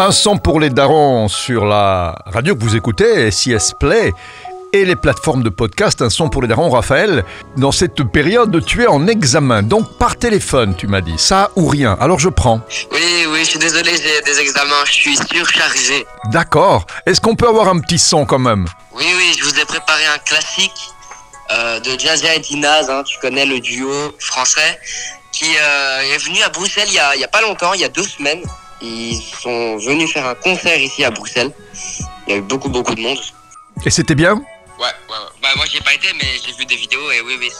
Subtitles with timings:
[0.00, 4.12] Un son pour les darons sur la radio que vous écoutez, SIS Play,
[4.72, 6.00] et les plateformes de podcast.
[6.02, 7.24] Un son pour les darons, Raphaël.
[7.56, 11.18] Dans cette période, tu es en examen, donc par téléphone, tu m'as dit.
[11.18, 11.98] Ça ou rien.
[12.00, 12.60] Alors je prends.
[12.92, 16.06] Oui, oui, je suis désolé, j'ai des examens, je suis surchargé.
[16.30, 16.86] D'accord.
[17.04, 18.66] Est-ce qu'on peut avoir un petit son quand même?
[18.92, 20.80] Oui, oui, je vous ai préparé un classique
[21.50, 24.78] euh, de Jazia et Dinaz, hein, tu connais le duo français,
[25.32, 27.80] qui euh, est venu à Bruxelles il y, a, il y a pas longtemps, il
[27.80, 28.44] y a deux semaines.
[28.80, 31.50] Ils sont venus faire un concert ici à Bruxelles.
[32.26, 33.18] Il y a eu beaucoup, beaucoup de monde.
[33.84, 34.40] Et c'était bien Ouais,
[34.80, 35.16] ouais, ouais.
[35.42, 37.50] Bah, moi, j'y ai pas été, mais j'ai vu des vidéos et oui,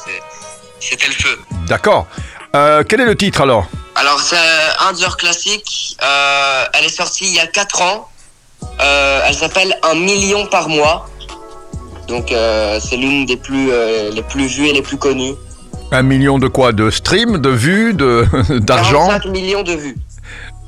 [0.81, 1.39] c'était le feu.
[1.67, 2.07] D'accord.
[2.55, 3.67] Euh, quel est le titre alors?
[3.97, 4.37] Alors, c'est
[4.89, 5.97] un de leurs classiques.
[6.03, 8.09] Euh, elle est sortie il y a 4 ans.
[8.81, 11.09] Euh, elle s'appelle Un million par mois.
[12.07, 15.35] Donc, euh, c'est l'une des plus, euh, les plus vues et les plus connues.
[15.91, 16.73] Un million de quoi?
[16.73, 18.25] De streams, de vues, de
[18.61, 19.09] d'argent?
[19.09, 19.97] 45 millions de vues.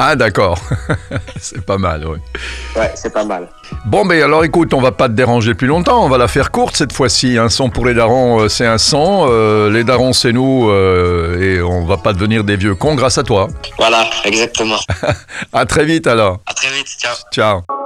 [0.03, 0.59] Ah d'accord.
[1.39, 2.17] c'est pas mal, oui.
[2.75, 3.49] Ouais, c'est pas mal.
[3.85, 6.51] Bon, mais alors écoute, on va pas te déranger plus longtemps, on va la faire
[6.51, 7.37] courte cette fois-ci.
[7.37, 9.27] Un son pour les darons, euh, c'est un son.
[9.29, 13.19] euh, les darons, c'est nous, euh, et on va pas devenir des vieux cons grâce
[13.19, 13.49] à toi.
[13.77, 14.79] Voilà, exactement.
[15.53, 16.39] À très vite alors.
[16.47, 16.87] À très vite.
[16.99, 17.15] Ciao.
[17.31, 17.80] Ciao.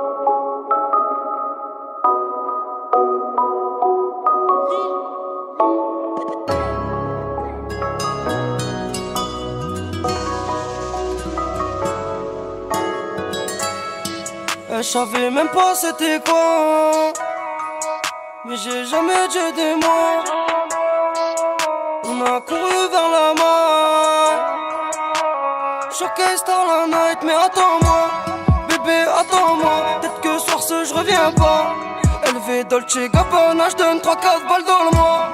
[14.84, 17.10] Je savais même pas c'était quoi.
[18.44, 20.22] Mais j'ai jamais Dieu des moi
[22.04, 24.28] On a couru vers la main
[25.90, 28.10] Showcase dans la night mais attends-moi.
[28.68, 30.00] Bébé attends-moi.
[30.02, 31.72] Peut-être que soir ce je reviens pas.
[32.28, 35.30] Élevé Dolce Gabbana Je donne 3-4 balles dans le mois.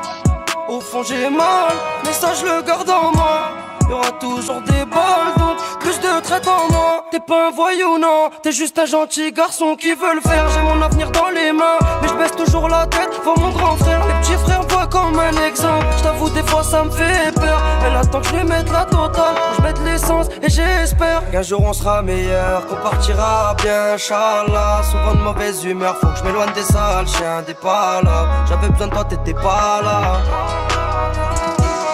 [0.68, 3.50] Au fond j'ai mal Mais ça je le garde en moi.
[3.88, 5.49] Y'aura toujours des balles donc
[5.90, 7.04] plus de traite en moi.
[7.10, 8.30] T'es pas un voyou non.
[8.42, 10.48] T'es juste un gentil garçon qui veut le faire.
[10.50, 11.78] J'ai mon avenir dans les mains.
[12.00, 14.00] Mais je baisse toujours la tête pour mon grand frère.
[14.06, 15.86] Les petits frères voient comme un exemple.
[15.98, 17.60] Je t'avoue des fois ça me fait peur.
[17.84, 19.34] Elle attend que je lui mette la totale.
[19.56, 22.66] Je mette l'essence et j'espère Qu'un jour on sera meilleur.
[22.66, 24.82] Qu'on partira bien Inch'Allah.
[24.90, 28.86] Souvent de mauvaise humeur Faut que je m'éloigne des sales chiens Des palas J'avais besoin
[28.86, 30.20] de toi t'étais pas là.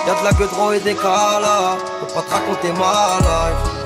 [0.07, 1.77] Y'a de la gueudreau et des calas.
[2.01, 3.86] Peux pas te raconter ma life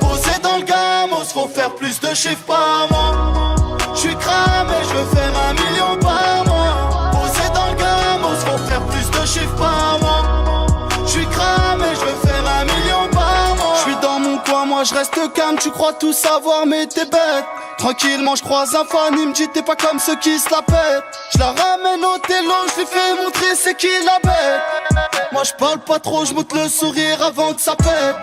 [1.41, 3.77] faut faire plus de chiffres par mois.
[3.95, 7.11] J'suis cramé, je veux faire un million par mois.
[7.11, 10.67] Posé dans le gamos, faut faire plus de chiffres par mois.
[11.07, 13.75] J'suis cramé, je veux faire un million par mois.
[13.79, 17.45] J'suis dans mon coin, moi je reste calme, tu crois tout savoir, mais t'es bête.
[17.77, 20.61] Tranquillement, je croise un fan, il me dit t'es pas comme ceux qui se la
[20.61, 21.03] pètent.
[21.33, 25.11] Je la ramène au télo, je lui fais montrer c'est qui la bête.
[25.31, 28.15] Moi je parle pas trop, je le sourire avant que ça pète.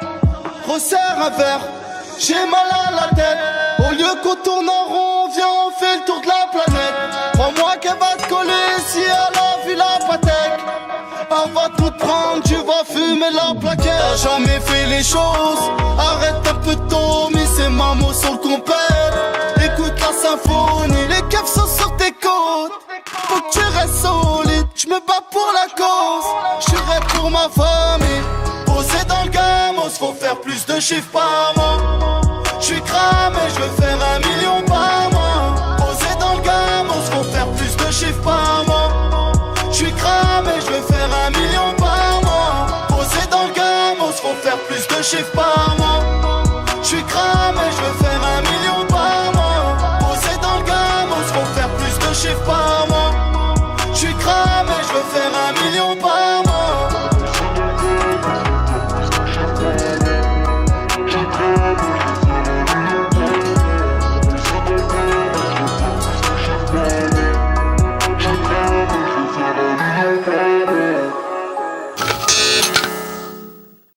[0.68, 1.60] Resserre un verre,
[2.18, 3.38] j'ai mal à la tête.
[3.78, 6.94] Au lieu qu'on tourne en rond, viens on fait le tour de la planète.
[7.34, 10.60] Crois-moi qu'elle va te coller si elle a vu la patek.
[11.30, 13.92] Elle va tout prendre, tu vas fumer la plaquette.
[14.00, 19.12] T'as jamais fait les choses, arrête un peu tôt, mais c'est maman sur le compère.
[19.56, 22.72] Écoute la symphonie, les keufs sont sur tes côtes.
[23.28, 26.24] Faut que tu restes solide, je me bats pour la cause.
[26.60, 28.22] Je pour ma famille.
[28.66, 29.30] Posé dans le
[29.88, 32.42] gamos, faut faire plus de chiffres par mois.
[32.60, 35.76] J'suis cramé, je veux faire un million par mois.
[35.78, 39.52] Posé dans le gamos, faut faire plus de chiffres par mois.
[39.72, 42.86] J'suis cramé, je veux faire un million par mois.
[42.88, 45.87] Posé dans le gamos, faut faire plus de chiffres par mois.